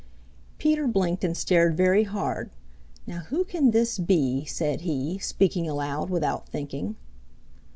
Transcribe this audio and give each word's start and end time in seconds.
Peter 0.57 0.87
blinked 0.87 1.23
and 1.23 1.37
stared 1.37 1.77
very 1.77 2.05
hard. 2.05 2.49
"Now 3.05 3.19
who 3.29 3.43
can 3.43 3.69
this 3.69 3.99
be?" 3.99 4.45
said 4.45 4.81
he, 4.81 5.19
speaking 5.19 5.69
aloud 5.69 6.09
without 6.09 6.49
thinking. 6.49 6.95